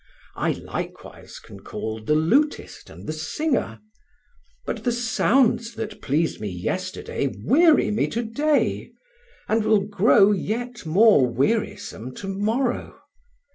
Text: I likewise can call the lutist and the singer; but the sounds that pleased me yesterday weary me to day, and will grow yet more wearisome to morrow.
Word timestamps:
I 0.35 0.53
likewise 0.53 1.37
can 1.37 1.59
call 1.59 2.03
the 2.03 2.15
lutist 2.15 2.89
and 2.89 3.05
the 3.05 3.13
singer; 3.13 3.81
but 4.65 4.83
the 4.83 4.91
sounds 4.91 5.75
that 5.75 6.01
pleased 6.01 6.41
me 6.41 6.49
yesterday 6.49 7.27
weary 7.45 7.91
me 7.91 8.07
to 8.07 8.23
day, 8.23 8.93
and 9.47 9.63
will 9.63 9.81
grow 9.81 10.31
yet 10.31 10.87
more 10.87 11.27
wearisome 11.27 12.15
to 12.15 12.27
morrow. 12.27 12.99